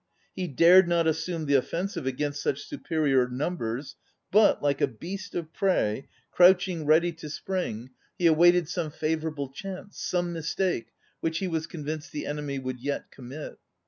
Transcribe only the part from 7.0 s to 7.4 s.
45 ON READING to